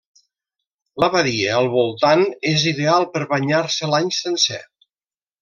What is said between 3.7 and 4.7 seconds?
l'any sencer.